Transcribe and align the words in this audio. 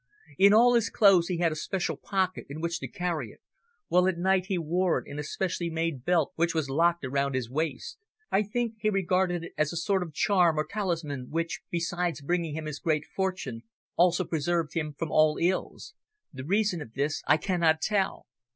In 0.39 0.51
all 0.51 0.73
his 0.73 0.89
clothes 0.89 1.27
he 1.27 1.37
had 1.37 1.51
a 1.51 1.55
special 1.55 1.95
pocket 1.95 2.47
in 2.49 2.59
which 2.59 2.79
to 2.79 2.87
carry 2.87 3.29
it, 3.29 3.39
while 3.87 4.07
at 4.07 4.17
night 4.17 4.47
he 4.47 4.57
wore 4.57 4.97
it 4.97 5.05
in 5.05 5.19
a 5.19 5.23
specially 5.23 5.69
made 5.69 6.03
belt 6.03 6.31
which 6.35 6.55
was 6.55 6.71
locked 6.71 7.05
around 7.05 7.35
his 7.35 7.51
waist. 7.51 7.99
I 8.31 8.41
think 8.41 8.77
he 8.79 8.89
regarded 8.89 9.43
it 9.43 9.53
as 9.59 9.71
a 9.71 9.77
sort 9.77 10.01
of 10.01 10.11
charm, 10.15 10.57
or 10.57 10.65
talisman, 10.65 11.27
which, 11.29 11.61
besides 11.69 12.21
bringing 12.23 12.55
him 12.55 12.65
his 12.65 12.79
great 12.79 13.05
fortune, 13.05 13.61
also 13.95 14.23
preserved 14.23 14.73
him 14.73 14.95
from 14.97 15.11
all 15.11 15.37
ills. 15.39 15.93
The 16.33 16.45
reason 16.45 16.81
of 16.81 16.95
this 16.95 17.21
I 17.27 17.37
cannot 17.37 17.79
tell." 17.79 18.25